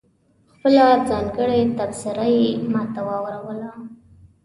[0.53, 3.69] خپله ځانګړې تبصره یې ماته واوروله.